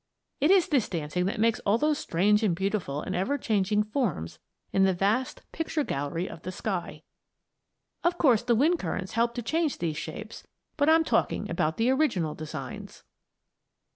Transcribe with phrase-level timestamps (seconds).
[0.39, 3.83] It is this dancing about that makes all those strange and beautiful and ever changing
[3.83, 4.39] forms
[4.73, 7.03] in the vast picture gallery of the sky.
[8.03, 10.41] Of course the wind currents help to change these shapes,
[10.75, 13.03] but I'm talking about the original designs.